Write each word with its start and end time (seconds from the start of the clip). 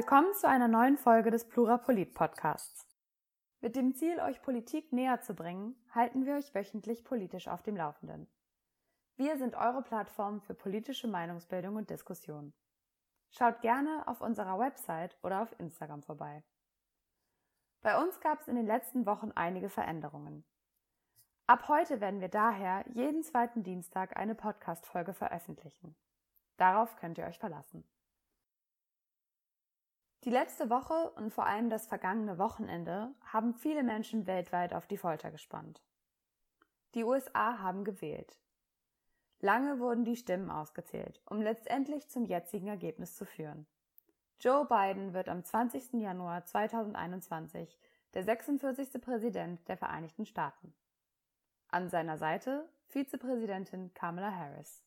Willkommen 0.00 0.32
zu 0.32 0.48
einer 0.48 0.66
neuen 0.66 0.96
Folge 0.96 1.30
des 1.30 1.46
Plurapolit 1.46 2.14
Podcasts. 2.14 2.86
Mit 3.60 3.76
dem 3.76 3.94
Ziel, 3.94 4.18
euch 4.20 4.40
Politik 4.40 4.94
näher 4.94 5.20
zu 5.20 5.34
bringen, 5.34 5.76
halten 5.94 6.24
wir 6.24 6.36
euch 6.36 6.54
wöchentlich 6.54 7.04
politisch 7.04 7.48
auf 7.48 7.62
dem 7.62 7.76
Laufenden. 7.76 8.26
Wir 9.16 9.36
sind 9.36 9.56
eure 9.56 9.82
Plattform 9.82 10.40
für 10.40 10.54
politische 10.54 11.06
Meinungsbildung 11.06 11.76
und 11.76 11.90
Diskussion. 11.90 12.54
Schaut 13.28 13.60
gerne 13.60 14.08
auf 14.08 14.22
unserer 14.22 14.58
Website 14.58 15.18
oder 15.22 15.42
auf 15.42 15.54
Instagram 15.60 16.02
vorbei. 16.02 16.44
Bei 17.82 18.02
uns 18.02 18.20
gab 18.20 18.40
es 18.40 18.48
in 18.48 18.56
den 18.56 18.66
letzten 18.66 19.04
Wochen 19.04 19.32
einige 19.34 19.68
Veränderungen. 19.68 20.46
Ab 21.46 21.68
heute 21.68 22.00
werden 22.00 22.22
wir 22.22 22.30
daher 22.30 22.86
jeden 22.94 23.22
zweiten 23.22 23.64
Dienstag 23.64 24.16
eine 24.16 24.34
Podcast-Folge 24.34 25.12
veröffentlichen. 25.12 25.94
Darauf 26.56 26.96
könnt 26.96 27.18
ihr 27.18 27.26
euch 27.26 27.38
verlassen. 27.38 27.84
Die 30.24 30.30
letzte 30.30 30.68
Woche 30.68 31.10
und 31.16 31.32
vor 31.32 31.46
allem 31.46 31.70
das 31.70 31.86
vergangene 31.86 32.38
Wochenende 32.38 33.14
haben 33.24 33.54
viele 33.54 33.82
Menschen 33.82 34.26
weltweit 34.26 34.74
auf 34.74 34.86
die 34.86 34.98
Folter 34.98 35.30
gespannt. 35.30 35.82
Die 36.94 37.04
USA 37.04 37.60
haben 37.60 37.84
gewählt. 37.84 38.38
Lange 39.40 39.78
wurden 39.78 40.04
die 40.04 40.16
Stimmen 40.16 40.50
ausgezählt, 40.50 41.22
um 41.24 41.40
letztendlich 41.40 42.10
zum 42.10 42.26
jetzigen 42.26 42.66
Ergebnis 42.66 43.16
zu 43.16 43.24
führen. 43.24 43.66
Joe 44.38 44.66
Biden 44.66 45.14
wird 45.14 45.30
am 45.30 45.42
20. 45.42 45.94
Januar 45.94 46.44
2021 46.44 47.78
der 48.12 48.22
46. 48.22 49.00
Präsident 49.00 49.66
der 49.68 49.78
Vereinigten 49.78 50.26
Staaten. 50.26 50.74
An 51.68 51.88
seiner 51.88 52.18
Seite 52.18 52.68
Vizepräsidentin 52.88 53.94
Kamala 53.94 54.34
Harris. 54.34 54.82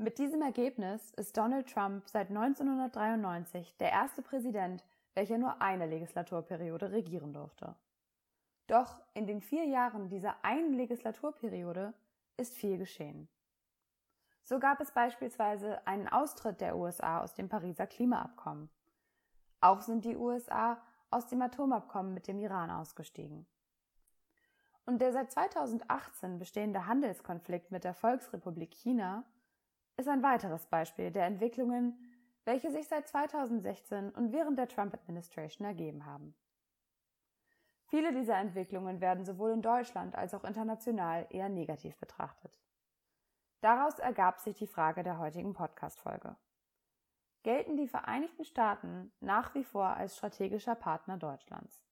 Mit 0.00 0.18
diesem 0.18 0.42
Ergebnis 0.42 1.10
ist 1.16 1.36
Donald 1.36 1.68
Trump 1.68 2.08
seit 2.08 2.28
1993 2.28 3.76
der 3.78 3.90
erste 3.90 4.22
Präsident, 4.22 4.84
welcher 5.14 5.38
nur 5.38 5.60
eine 5.60 5.86
Legislaturperiode 5.86 6.92
regieren 6.92 7.32
durfte. 7.32 7.74
Doch 8.68 9.00
in 9.14 9.26
den 9.26 9.40
vier 9.40 9.64
Jahren 9.64 10.08
dieser 10.08 10.36
einen 10.44 10.72
Legislaturperiode 10.74 11.94
ist 12.36 12.54
viel 12.54 12.78
geschehen. 12.78 13.28
So 14.44 14.60
gab 14.60 14.80
es 14.80 14.92
beispielsweise 14.92 15.84
einen 15.84 16.06
Austritt 16.06 16.60
der 16.60 16.76
USA 16.76 17.20
aus 17.20 17.34
dem 17.34 17.48
Pariser 17.48 17.88
Klimaabkommen. 17.88 18.70
Auch 19.60 19.80
sind 19.80 20.04
die 20.04 20.16
USA 20.16 20.80
aus 21.10 21.26
dem 21.26 21.42
Atomabkommen 21.42 22.14
mit 22.14 22.28
dem 22.28 22.38
Iran 22.38 22.70
ausgestiegen. 22.70 23.46
Und 24.86 25.00
der 25.00 25.12
seit 25.12 25.32
2018 25.32 26.38
bestehende 26.38 26.86
Handelskonflikt 26.86 27.72
mit 27.72 27.82
der 27.82 27.94
Volksrepublik 27.94 28.72
China 28.72 29.24
ist 29.98 30.08
ein 30.08 30.22
weiteres 30.22 30.66
Beispiel 30.66 31.10
der 31.10 31.26
Entwicklungen, 31.26 31.98
welche 32.44 32.70
sich 32.70 32.88
seit 32.88 33.08
2016 33.08 34.10
und 34.10 34.32
während 34.32 34.58
der 34.58 34.68
Trump-Administration 34.68 35.66
ergeben 35.66 36.06
haben. 36.06 36.34
Viele 37.88 38.12
dieser 38.12 38.36
Entwicklungen 38.36 39.00
werden 39.00 39.24
sowohl 39.24 39.50
in 39.50 39.62
Deutschland 39.62 40.14
als 40.14 40.34
auch 40.34 40.44
international 40.44 41.26
eher 41.30 41.48
negativ 41.48 41.96
betrachtet. 41.98 42.58
Daraus 43.60 43.98
ergab 43.98 44.38
sich 44.38 44.56
die 44.56 44.66
Frage 44.66 45.02
der 45.02 45.18
heutigen 45.18 45.52
Podcast-Folge. 45.52 46.36
Gelten 47.42 47.76
die 47.76 47.88
Vereinigten 47.88 48.44
Staaten 48.44 49.12
nach 49.20 49.54
wie 49.54 49.64
vor 49.64 49.86
als 49.86 50.16
strategischer 50.16 50.74
Partner 50.74 51.16
Deutschlands? 51.16 51.82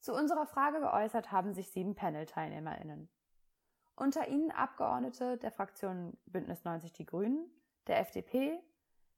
Zu 0.00 0.14
unserer 0.14 0.46
Frage 0.46 0.80
geäußert 0.80 1.30
haben 1.30 1.54
sich 1.54 1.70
sieben 1.70 1.94
Panel-TeilnehmerInnen. 1.94 3.08
Unter 3.96 4.28
ihnen 4.28 4.50
Abgeordnete 4.50 5.36
der 5.36 5.50
Fraktionen 5.50 6.16
Bündnis 6.26 6.64
90 6.64 6.92
Die 6.92 7.06
Grünen, 7.06 7.50
der 7.86 8.00
FDP, 8.00 8.58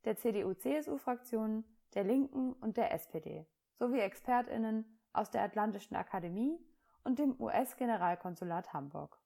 der 0.04 0.16
CDU-CSU-Fraktion, 0.16 1.64
der 1.94 2.04
Linken 2.04 2.52
und 2.54 2.76
der 2.76 2.92
SPD 2.92 3.46
sowie 3.78 4.00
ExpertInnen 4.00 4.84
aus 5.12 5.30
der 5.30 5.42
Atlantischen 5.42 5.96
Akademie 5.96 6.58
und 7.04 7.18
dem 7.18 7.40
US-Generalkonsulat 7.40 8.72
Hamburg. 8.72 9.18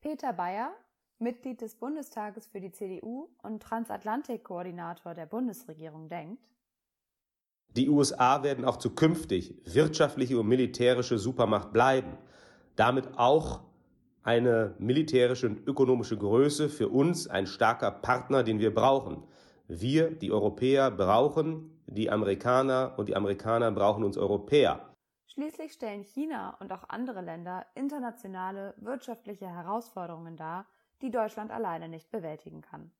Peter 0.00 0.32
Bayer, 0.32 0.72
Mitglied 1.18 1.60
des 1.60 1.76
Bundestages 1.76 2.46
für 2.46 2.60
die 2.60 2.70
CDU 2.70 3.28
und 3.42 3.62
Transatlantik-Koordinator 3.62 5.14
der 5.14 5.26
Bundesregierung, 5.26 6.08
denkt, 6.08 6.42
die 7.76 7.88
USA 7.88 8.42
werden 8.42 8.64
auch 8.64 8.78
zukünftig 8.78 9.60
wirtschaftliche 9.64 10.38
und 10.40 10.48
militärische 10.48 11.18
Supermacht 11.18 11.72
bleiben 11.72 12.16
damit 12.78 13.18
auch 13.18 13.60
eine 14.22 14.74
militärische 14.78 15.48
und 15.48 15.66
ökonomische 15.66 16.16
Größe 16.16 16.68
für 16.68 16.88
uns, 16.88 17.26
ein 17.28 17.46
starker 17.46 17.90
Partner, 17.90 18.42
den 18.42 18.60
wir 18.60 18.72
brauchen. 18.72 19.24
Wir, 19.66 20.10
die 20.10 20.30
Europäer, 20.30 20.90
brauchen 20.90 21.82
die 21.86 22.10
Amerikaner 22.10 22.94
und 22.96 23.08
die 23.08 23.16
Amerikaner 23.16 23.72
brauchen 23.72 24.04
uns 24.04 24.16
Europäer. 24.16 24.94
Schließlich 25.26 25.72
stellen 25.72 26.04
China 26.04 26.56
und 26.60 26.72
auch 26.72 26.84
andere 26.88 27.20
Länder 27.20 27.66
internationale 27.74 28.74
wirtschaftliche 28.76 29.48
Herausforderungen 29.48 30.36
dar, 30.36 30.66
die 31.02 31.10
Deutschland 31.10 31.50
alleine 31.50 31.88
nicht 31.88 32.10
bewältigen 32.10 32.60
kann. 32.60 32.92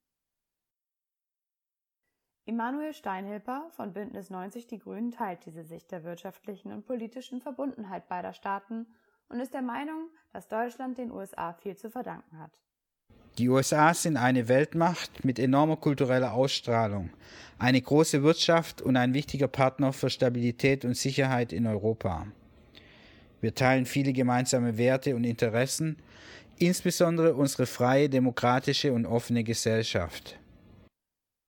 Immanuel 2.47 2.95
Steinhilper 2.95 3.69
von 3.71 3.93
Bündnis 3.93 4.31
90 4.31 4.67
Die 4.67 4.79
Grünen 4.79 5.11
teilt 5.11 5.45
diese 5.45 5.65
Sicht 5.65 5.93
der 5.93 6.03
wirtschaftlichen 6.05 6.73
und 6.73 6.87
politischen 6.87 7.43
Verbundenheit 7.43 8.09
beider 8.09 8.33
Staaten 8.33 8.87
und 9.29 9.41
ist 9.41 9.55
der 9.55 9.63
Meinung, 9.63 10.09
dass 10.33 10.49
Deutschland 10.49 10.99
den 10.99 11.11
USA 11.11 11.53
viel 11.53 11.77
zu 11.77 11.91
verdanken 11.91 12.39
hat. 12.39 12.53
Die 13.39 13.49
USA 13.49 13.95
sind 13.95 14.17
eine 14.17 14.49
Weltmacht 14.49 15.25
mit 15.25 15.39
enormer 15.39 15.77
kultureller 15.77 16.33
Ausstrahlung, 16.33 17.11
eine 17.59 17.81
große 17.81 18.23
Wirtschaft 18.25 18.83
und 18.83 18.97
ein 18.97 19.15
wichtiger 19.15 19.47
Partner 19.47 19.93
für 19.93 20.11
Stabilität 20.11 20.85
und 20.85 20.97
Sicherheit 20.97 21.53
in 21.53 21.67
Europa. 21.67 22.27
Wir 23.41 23.55
teilen 23.55 23.87
viele 23.87 24.13
gemeinsame 24.13 24.77
Werte 24.77 25.15
und 25.15 25.23
Interessen, 25.23 25.99
insbesondere 26.59 27.35
unsere 27.35 27.67
freie, 27.67 28.09
demokratische 28.09 28.93
und 28.93 29.07
offene 29.07 29.45
Gesellschaft. 29.45 30.37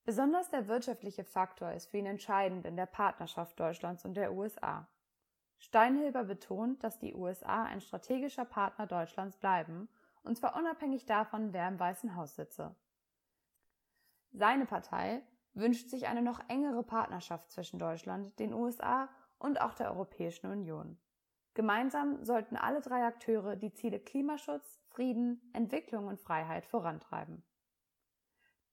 Besonders 0.05 0.49
der 0.51 0.69
wirtschaftliche 0.69 1.25
Faktor 1.25 1.73
ist 1.73 1.91
für 1.91 1.99
ihn 1.99 2.07
entscheidend 2.07 2.67
in 2.67 2.77
der 2.77 2.87
Partnerschaft 2.87 3.59
Deutschlands 3.59 4.05
und 4.05 4.15
der 4.15 4.33
USA. 4.33 4.89
Steinhilber 5.60 6.25
betont, 6.25 6.82
dass 6.82 6.98
die 6.98 7.15
USA 7.15 7.65
ein 7.65 7.81
strategischer 7.81 8.44
Partner 8.44 8.87
Deutschlands 8.87 9.37
bleiben, 9.37 9.88
und 10.22 10.37
zwar 10.37 10.56
unabhängig 10.56 11.06
davon, 11.06 11.53
wer 11.53 11.69
im 11.69 11.78
Weißen 11.78 12.16
Haus 12.16 12.34
sitze. 12.34 12.75
Seine 14.32 14.66
Partei 14.66 15.22
wünscht 15.53 15.88
sich 15.88 16.06
eine 16.06 16.22
noch 16.22 16.41
engere 16.48 16.82
Partnerschaft 16.82 17.50
zwischen 17.50 17.78
Deutschland, 17.78 18.38
den 18.38 18.54
USA 18.54 19.09
und 19.38 19.60
auch 19.60 19.75
der 19.75 19.91
Europäischen 19.91 20.50
Union. 20.50 20.98
Gemeinsam 21.54 22.25
sollten 22.25 22.56
alle 22.56 22.81
drei 22.81 23.04
Akteure 23.04 23.56
die 23.56 23.72
Ziele 23.72 23.98
Klimaschutz, 23.98 24.81
Frieden, 24.88 25.50
Entwicklung 25.53 26.06
und 26.06 26.21
Freiheit 26.21 26.65
vorantreiben. 26.65 27.44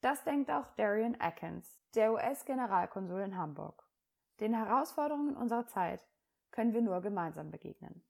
Das 0.02 0.24
denkt 0.24 0.52
auch 0.52 0.68
Darian 0.76 1.18
Atkins, 1.20 1.82
der 1.96 2.14
US-Generalkonsul 2.14 3.22
in 3.22 3.38
Hamburg. 3.38 3.84
Den 4.40 4.54
Herausforderungen 4.54 5.36
unserer 5.36 5.66
Zeit 5.66 6.00
können 6.52 6.74
wir 6.74 6.82
nur 6.82 7.02
gemeinsam 7.02 7.52
begegnen. 7.52 8.02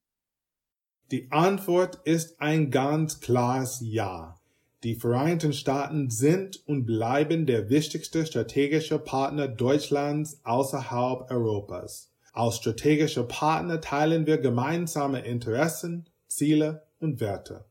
Die 1.11 1.31
Antwort 1.31 2.01
ist 2.03 2.41
ein 2.41 2.69
ganz 2.69 3.19
klares 3.19 3.79
Ja. 3.81 4.37
Die 4.83 4.95
Vereinigten 4.95 5.53
Staaten 5.53 6.09
sind 6.09 6.67
und 6.67 6.85
bleiben 6.85 7.45
der 7.45 7.69
wichtigste 7.69 8.25
strategische 8.25 8.99
Partner 8.99 9.47
Deutschlands 9.47 10.39
außerhalb 10.43 11.31
Europas. 11.31 12.11
Als 12.33 12.57
strategischer 12.57 13.23
Partner 13.23 13.81
teilen 13.81 14.27
wir 14.27 14.37
gemeinsame 14.37 15.21
Interessen, 15.21 16.07
Ziele 16.27 16.83
und 16.99 17.19
Werte. 17.19 17.65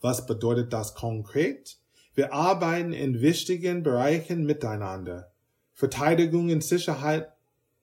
Was 0.00 0.26
bedeutet 0.26 0.72
das 0.72 0.94
konkret? 0.94 1.78
Wir 2.14 2.32
arbeiten 2.32 2.92
in 2.92 3.20
wichtigen 3.20 3.82
Bereichen 3.82 4.44
miteinander. 4.44 5.32
Verteidigung 5.72 6.50
und 6.50 6.62
Sicherheit 6.62 7.32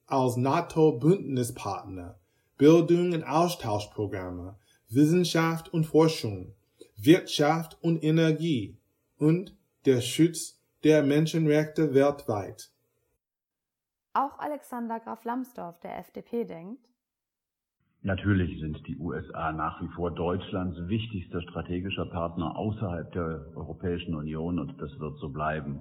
als 0.06 0.36
NATO-Bündnispartner, 0.36 2.18
Bildung 2.62 3.12
und 3.12 3.24
Austauschprogramme, 3.24 4.54
Wissenschaft 4.88 5.74
und 5.74 5.84
Forschung, 5.84 6.54
Wirtschaft 6.96 7.76
und 7.82 8.04
Energie 8.04 8.78
und 9.18 9.56
der 9.84 10.00
Schutz 10.00 10.62
der 10.84 11.02
Menschenrechte 11.02 11.92
weltweit. 11.92 12.70
Auch 14.14 14.38
Alexander 14.38 15.00
Graf 15.00 15.24
Lambsdorff 15.24 15.80
der 15.80 15.98
FDP 15.98 16.44
denkt, 16.44 16.86
Natürlich 18.02 18.60
sind 18.60 18.86
die 18.86 18.96
USA 18.96 19.50
nach 19.50 19.82
wie 19.82 19.88
vor 19.96 20.12
Deutschlands 20.12 20.76
wichtigster 20.86 21.42
strategischer 21.42 22.06
Partner 22.06 22.56
außerhalb 22.56 23.10
der 23.10 23.44
Europäischen 23.56 24.14
Union 24.14 24.60
und 24.60 24.80
das 24.80 24.96
wird 25.00 25.18
so 25.18 25.30
bleiben. 25.30 25.80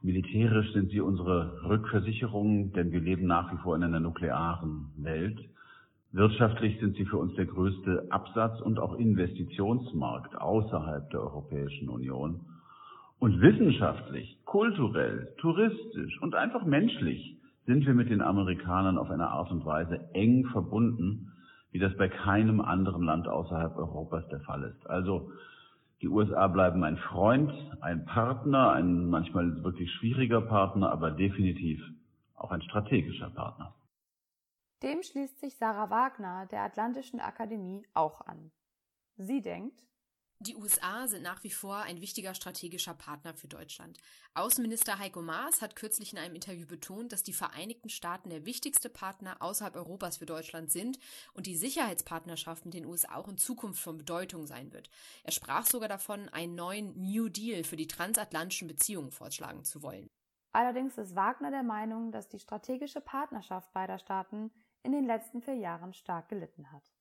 Militärisch 0.00 0.72
sind 0.72 0.90
sie 0.90 1.02
unsere 1.02 1.68
Rückversicherung, 1.68 2.72
denn 2.72 2.92
wir 2.92 3.00
leben 3.00 3.26
nach 3.26 3.52
wie 3.52 3.58
vor 3.58 3.76
in 3.76 3.82
einer 3.82 4.00
nuklearen 4.00 4.90
Welt. 4.96 5.38
Wirtschaftlich 6.12 6.78
sind 6.78 6.94
sie 6.96 7.06
für 7.06 7.16
uns 7.16 7.34
der 7.36 7.46
größte 7.46 8.06
Absatz- 8.10 8.60
und 8.60 8.78
auch 8.78 8.98
Investitionsmarkt 8.98 10.38
außerhalb 10.38 11.08
der 11.08 11.20
Europäischen 11.20 11.88
Union. 11.88 12.40
Und 13.18 13.40
wissenschaftlich, 13.40 14.36
kulturell, 14.44 15.32
touristisch 15.38 16.20
und 16.20 16.34
einfach 16.34 16.66
menschlich 16.66 17.38
sind 17.64 17.86
wir 17.86 17.94
mit 17.94 18.10
den 18.10 18.20
Amerikanern 18.20 18.98
auf 18.98 19.08
eine 19.10 19.28
Art 19.28 19.50
und 19.50 19.64
Weise 19.64 20.00
eng 20.12 20.44
verbunden, 20.52 21.32
wie 21.70 21.78
das 21.78 21.96
bei 21.96 22.08
keinem 22.08 22.60
anderen 22.60 23.04
Land 23.04 23.26
außerhalb 23.26 23.74
Europas 23.78 24.28
der 24.28 24.40
Fall 24.40 24.64
ist. 24.64 24.86
Also 24.90 25.30
die 26.02 26.08
USA 26.08 26.46
bleiben 26.48 26.84
ein 26.84 26.98
Freund, 26.98 27.52
ein 27.80 28.04
Partner, 28.04 28.72
ein 28.72 29.08
manchmal 29.08 29.64
wirklich 29.64 29.90
schwieriger 29.92 30.42
Partner, 30.42 30.92
aber 30.92 31.12
definitiv 31.12 31.82
auch 32.36 32.50
ein 32.50 32.60
strategischer 32.60 33.30
Partner. 33.30 33.72
Dem 34.82 35.02
schließt 35.04 35.38
sich 35.38 35.56
Sarah 35.56 35.90
Wagner 35.90 36.46
der 36.46 36.62
Atlantischen 36.62 37.20
Akademie 37.20 37.86
auch 37.94 38.20
an. 38.22 38.50
Sie 39.16 39.40
denkt, 39.40 39.84
die 40.40 40.56
USA 40.56 41.06
sind 41.06 41.22
nach 41.22 41.44
wie 41.44 41.50
vor 41.50 41.76
ein 41.76 42.00
wichtiger 42.00 42.34
strategischer 42.34 42.94
Partner 42.94 43.32
für 43.32 43.46
Deutschland. 43.46 43.98
Außenminister 44.34 44.98
Heiko 44.98 45.22
Maas 45.22 45.62
hat 45.62 45.76
kürzlich 45.76 46.12
in 46.12 46.18
einem 46.18 46.34
Interview 46.34 46.66
betont, 46.66 47.12
dass 47.12 47.22
die 47.22 47.32
Vereinigten 47.32 47.90
Staaten 47.90 48.28
der 48.28 48.44
wichtigste 48.44 48.88
Partner 48.88 49.36
außerhalb 49.38 49.76
Europas 49.76 50.16
für 50.16 50.26
Deutschland 50.26 50.72
sind 50.72 50.98
und 51.32 51.46
die 51.46 51.54
Sicherheitspartnerschaft 51.54 52.64
mit 52.64 52.74
den 52.74 52.86
USA 52.86 53.14
auch 53.14 53.28
in 53.28 53.38
Zukunft 53.38 53.80
von 53.80 53.98
Bedeutung 53.98 54.48
sein 54.48 54.72
wird. 54.72 54.90
Er 55.22 55.30
sprach 55.30 55.64
sogar 55.64 55.88
davon, 55.88 56.28
einen 56.30 56.56
neuen 56.56 57.00
New 57.00 57.28
Deal 57.28 57.62
für 57.62 57.76
die 57.76 57.86
transatlantischen 57.86 58.66
Beziehungen 58.66 59.12
vorschlagen 59.12 59.62
zu 59.62 59.80
wollen. 59.80 60.10
Allerdings 60.50 60.98
ist 60.98 61.14
Wagner 61.14 61.50
der 61.50 61.62
Meinung, 61.62 62.10
dass 62.10 62.28
die 62.28 62.40
strategische 62.40 63.00
Partnerschaft 63.00 63.72
beider 63.72 63.98
Staaten 63.98 64.50
in 64.82 64.92
den 64.92 65.04
letzten 65.04 65.40
vier 65.40 65.54
Jahren 65.54 65.92
stark 65.94 66.28
gelitten 66.28 66.70
hat. 66.72 66.92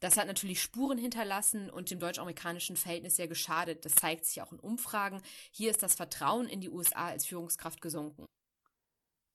Das 0.00 0.16
hat 0.16 0.26
natürlich 0.26 0.60
Spuren 0.60 0.98
hinterlassen 0.98 1.70
und 1.70 1.90
dem 1.90 1.98
deutsch-amerikanischen 1.98 2.76
Verhältnis 2.76 3.16
sehr 3.16 3.28
geschadet. 3.28 3.84
Das 3.84 3.94
zeigt 3.94 4.26
sich 4.26 4.42
auch 4.42 4.52
in 4.52 4.60
Umfragen. 4.60 5.22
Hier 5.50 5.70
ist 5.70 5.82
das 5.82 5.94
Vertrauen 5.94 6.48
in 6.48 6.60
die 6.60 6.68
USA 6.68 7.06
als 7.06 7.26
Führungskraft 7.26 7.80
gesunken. 7.80 8.26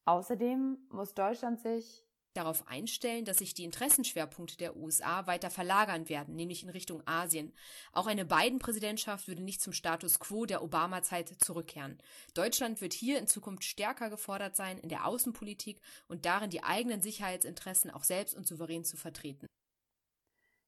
Außerdem 0.05 0.77
muss 0.89 1.13
Deutschland 1.13 1.59
sich 1.61 2.05
darauf 2.33 2.67
einstellen, 2.67 3.25
dass 3.25 3.37
sich 3.37 3.53
die 3.53 3.63
Interessenschwerpunkte 3.63 4.57
der 4.57 4.75
USA 4.75 5.27
weiter 5.27 5.49
verlagern 5.49 6.09
werden, 6.09 6.35
nämlich 6.35 6.63
in 6.63 6.69
Richtung 6.69 7.01
Asien. 7.05 7.53
Auch 7.93 8.07
eine 8.07 8.25
Biden-Präsidentschaft 8.25 9.27
würde 9.27 9.43
nicht 9.43 9.61
zum 9.61 9.73
Status 9.73 10.19
quo 10.19 10.45
der 10.45 10.63
Obama-Zeit 10.63 11.29
zurückkehren. 11.43 11.97
Deutschland 12.33 12.81
wird 12.81 12.93
hier 12.93 13.19
in 13.19 13.27
Zukunft 13.27 13.63
stärker 13.63 14.09
gefordert 14.09 14.55
sein, 14.55 14.77
in 14.77 14.89
der 14.89 15.05
Außenpolitik 15.05 15.81
und 16.07 16.25
darin 16.25 16.49
die 16.49 16.63
eigenen 16.63 17.01
Sicherheitsinteressen 17.01 17.91
auch 17.91 18.03
selbst 18.03 18.35
und 18.35 18.47
souverän 18.47 18.83
zu 18.83 18.97
vertreten. 18.97 19.47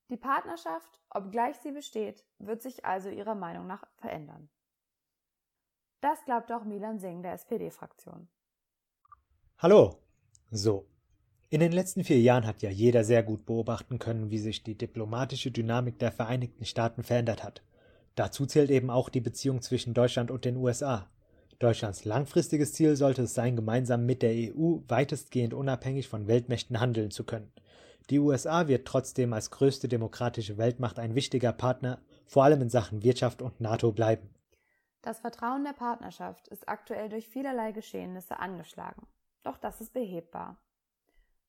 Die 0.10 0.18
Partnerschaft, 0.18 1.00
obgleich 1.10 1.58
sie 1.58 1.72
besteht, 1.72 2.24
wird 2.38 2.62
sich 2.62 2.86
also 2.86 3.10
ihrer 3.10 3.36
Meinung 3.36 3.68
nach 3.68 3.84
verändern. 3.96 4.50
Das 6.02 6.24
glaubt 6.26 6.52
auch 6.52 6.66
Milan 6.66 7.00
Singh 7.00 7.24
der 7.24 7.34
SPD-Fraktion. 7.34 8.28
Hallo. 9.58 9.98
So. 10.52 10.86
In 11.54 11.60
den 11.60 11.72
letzten 11.72 12.04
vier 12.04 12.20
Jahren 12.20 12.48
hat 12.48 12.64
ja 12.64 12.72
jeder 12.72 13.04
sehr 13.04 13.22
gut 13.22 13.46
beobachten 13.46 14.00
können, 14.00 14.32
wie 14.32 14.40
sich 14.40 14.64
die 14.64 14.76
diplomatische 14.76 15.52
Dynamik 15.52 16.00
der 16.00 16.12
Vereinigten 16.12 16.66
Staaten 16.66 17.04
verändert 17.04 17.44
hat. 17.44 17.62
Dazu 18.16 18.48
zählt 18.48 18.72
eben 18.72 18.90
auch 18.90 19.08
die 19.08 19.22
Beziehung 19.22 19.62
zwischen 19.62 19.94
Deutschland 19.94 20.32
und 20.32 20.46
den 20.46 20.58
USA. 20.58 21.12
Deutschlands 21.60 22.06
langfristiges 22.06 22.74
Ziel 22.74 22.96
sollte 22.96 23.22
es 23.22 23.36
sein, 23.36 23.56
gemeinsam 23.56 24.08
mit 24.08 24.24
der 24.24 24.32
EU 24.32 24.80
weitestgehend 24.88 25.54
unabhängig 25.54 26.08
von 26.08 26.26
Weltmächten 26.26 26.80
handeln 26.80 27.12
zu 27.12 27.24
können. 27.24 27.52
Die 28.10 28.18
USA 28.18 28.68
wird 28.68 28.88
trotzdem 28.88 29.32
als 29.32 29.52
größte 29.52 29.88
demokratische 29.88 30.58
Weltmacht 30.58 30.98
ein 30.98 31.14
wichtiger 31.14 31.54
Partner, 31.54 32.02
vor 32.26 32.46
allem 32.46 32.64
in 32.64 32.70
Sachen 32.72 33.04
Wirtschaft 33.04 33.44
und 33.44 33.62
NATO 33.62 33.92
bleiben. 33.92 34.28
Das 35.04 35.20
Vertrauen 35.20 35.64
der 35.64 35.74
Partnerschaft 35.74 36.48
ist 36.48 36.68
aktuell 36.68 37.10
durch 37.10 37.28
vielerlei 37.28 37.74
Geschehnisse 37.74 38.40
angeschlagen. 38.40 39.06
Doch 39.44 39.60
das 39.60 39.82
ist 39.82 39.94
behebbar. 39.94 40.58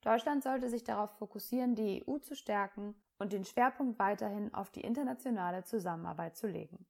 Deutschland 0.04 0.42
sollte 0.42 0.68
sich 0.68 0.84
darauf 0.84 1.10
fokussieren, 1.18 1.74
die 1.74 2.04
EU 2.06 2.18
zu 2.18 2.36
stärken 2.36 2.94
und 3.18 3.32
den 3.32 3.44
Schwerpunkt 3.44 3.98
weiterhin 3.98 4.52
auf 4.52 4.70
die 4.70 4.82
internationale 4.82 5.64
Zusammenarbeit 5.64 6.36
zu 6.36 6.46
legen. 6.46 6.84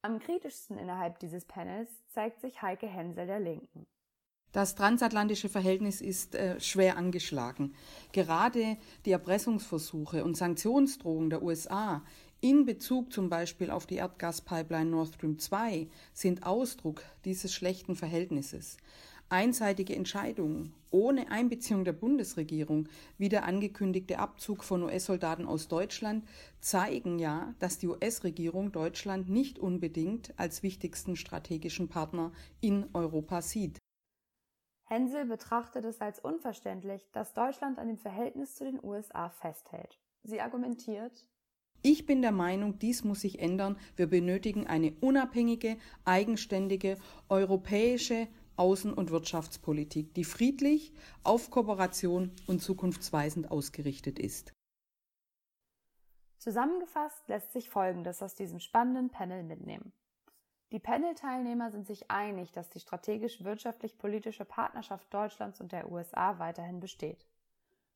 Am 0.00 0.18
kritischsten 0.18 0.78
innerhalb 0.78 1.18
dieses 1.18 1.44
Panels 1.44 1.90
zeigt 2.08 2.40
sich 2.40 2.62
Heike 2.62 2.86
Hensel 2.86 3.26
der 3.26 3.38
Linken. 3.38 3.86
Das 4.50 4.74
transatlantische 4.74 5.48
Verhältnis 5.48 6.00
ist 6.00 6.34
äh, 6.34 6.58
schwer 6.60 6.96
angeschlagen. 6.96 7.74
Gerade 8.12 8.76
die 9.04 9.12
Erpressungsversuche 9.12 10.24
und 10.24 10.36
Sanktionsdrohungen 10.36 11.30
der 11.30 11.42
USA 11.42 12.02
in 12.40 12.66
Bezug 12.66 13.12
zum 13.12 13.30
Beispiel 13.30 13.70
auf 13.70 13.86
die 13.86 13.96
Erdgaspipeline 13.96 14.90
Nord 14.90 15.14
Stream 15.14 15.38
2 15.38 15.86
sind 16.12 16.44
Ausdruck 16.44 17.04
dieses 17.24 17.54
schlechten 17.54 17.94
Verhältnisses. 17.94 18.78
Einseitige 19.32 19.96
Entscheidungen 19.96 20.74
ohne 20.90 21.30
Einbeziehung 21.30 21.86
der 21.86 21.94
Bundesregierung, 21.94 22.86
wie 23.16 23.30
der 23.30 23.46
angekündigte 23.46 24.18
Abzug 24.18 24.62
von 24.62 24.82
US-Soldaten 24.82 25.46
aus 25.46 25.68
Deutschland, 25.68 26.28
zeigen 26.60 27.18
ja, 27.18 27.54
dass 27.58 27.78
die 27.78 27.88
US-Regierung 27.88 28.72
Deutschland 28.72 29.30
nicht 29.30 29.58
unbedingt 29.58 30.38
als 30.38 30.62
wichtigsten 30.62 31.16
strategischen 31.16 31.88
Partner 31.88 32.30
in 32.60 32.90
Europa 32.92 33.40
sieht. 33.40 33.78
Hensel 34.84 35.24
betrachtet 35.24 35.86
es 35.86 36.02
als 36.02 36.18
unverständlich, 36.18 37.08
dass 37.12 37.32
Deutschland 37.32 37.78
an 37.78 37.88
dem 37.88 37.96
Verhältnis 37.96 38.54
zu 38.54 38.64
den 38.64 38.84
USA 38.84 39.30
festhält. 39.30 39.98
Sie 40.24 40.42
argumentiert, 40.42 41.26
ich 41.84 42.06
bin 42.06 42.22
der 42.22 42.30
Meinung, 42.30 42.78
dies 42.78 43.02
muss 43.02 43.22
sich 43.22 43.40
ändern. 43.40 43.76
Wir 43.96 44.06
benötigen 44.06 44.68
eine 44.68 44.92
unabhängige, 45.00 45.78
eigenständige, 46.04 46.96
europäische 47.28 48.28
Außen- 48.56 48.92
und 48.92 49.10
Wirtschaftspolitik, 49.10 50.14
die 50.14 50.24
friedlich, 50.24 50.92
auf 51.22 51.50
Kooperation 51.50 52.32
und 52.46 52.60
zukunftsweisend 52.60 53.50
ausgerichtet 53.50 54.18
ist. 54.18 54.52
Zusammengefasst 56.38 57.28
lässt 57.28 57.52
sich 57.52 57.70
Folgendes 57.70 58.22
aus 58.22 58.34
diesem 58.34 58.58
spannenden 58.58 59.10
Panel 59.10 59.42
mitnehmen. 59.42 59.92
Die 60.72 60.80
Panel-Teilnehmer 60.80 61.70
sind 61.70 61.86
sich 61.86 62.10
einig, 62.10 62.50
dass 62.50 62.70
die 62.70 62.80
strategisch-wirtschaftlich-politische 62.80 64.44
Partnerschaft 64.44 65.12
Deutschlands 65.12 65.60
und 65.60 65.70
der 65.70 65.92
USA 65.92 66.38
weiterhin 66.38 66.80
besteht. 66.80 67.26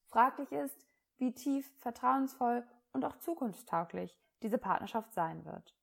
Fraglich 0.05 0.53
ist, 0.53 0.87
wie 1.19 1.32
tief, 1.32 1.69
vertrauensvoll 1.79 2.64
und 2.93 3.05
auch 3.05 3.17
zukunftstauglich 3.17 4.17
diese 4.43 4.58
Partnerschaft 4.58 5.13
sein 5.15 5.44
wird. 5.44 5.75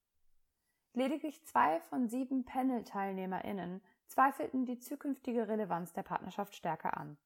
Lediglich 0.93 1.43
zwei 1.45 1.81
von 1.89 2.07
sieben 2.07 2.45
Panel-TeilnehmerInnen 2.45 3.81
zweifelten 4.13 4.65
die 4.65 4.77
zukünftige 4.77 5.47
Relevanz 5.47 5.91
der 5.93 6.03
Partnerschaft 6.03 6.53
stärker 6.53 6.97
an. 6.97 7.17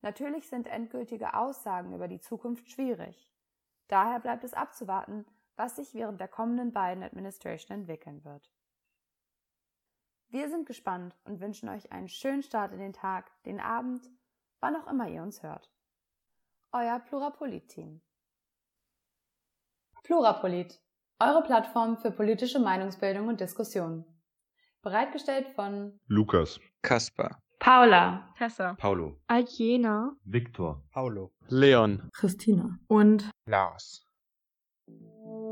Natürlich 0.00 0.48
sind 0.48 0.68
endgültige 0.68 1.34
Aussagen 1.34 1.92
über 1.92 2.06
die 2.06 2.20
Zukunft 2.20 2.70
schwierig. 2.70 3.28
Daher 3.88 4.20
bleibt 4.20 4.44
es 4.44 4.54
abzuwarten, 4.54 5.26
was 5.56 5.76
sich 5.76 5.92
während 5.92 6.20
der 6.20 6.28
kommenden 6.28 6.72
beiden 6.72 7.02
Administration 7.02 7.80
entwickeln 7.80 8.24
wird. 8.24 8.52
Wir 10.28 10.48
sind 10.48 10.66
gespannt 10.66 11.16
und 11.24 11.40
wünschen 11.40 11.68
euch 11.68 11.90
einen 11.90 12.08
schönen 12.08 12.42
Start 12.42 12.72
in 12.72 12.78
den 12.78 12.92
Tag, 12.92 13.30
den 13.42 13.60
Abend, 13.60 14.08
wann 14.60 14.76
auch 14.76 14.86
immer 14.86 15.08
ihr 15.08 15.22
uns 15.22 15.42
hört. 15.42 15.68
Euer 16.70 17.00
Plurapolit-Team. 17.00 18.00
Plurapolit, 20.04 20.80
eure 21.18 21.42
Plattform 21.42 21.98
für 21.98 22.12
politische 22.12 22.60
Meinungsbildung 22.60 23.28
und 23.28 23.40
Diskussion. 23.40 24.11
Bereitgestellt 24.82 25.46
von 25.54 25.92
Lukas, 26.08 26.58
Kaspar, 26.82 27.40
Paula, 27.60 28.28
Tessa, 28.36 28.74
Paulo, 28.74 29.16
Aljena, 29.28 30.16
Viktor, 30.24 30.82
Paulo, 30.92 31.30
Leon, 31.48 32.10
Christina. 32.12 32.78
Und 32.88 33.30
Lars. 33.46 34.04
Thank 34.88 35.00
you. 35.00 35.51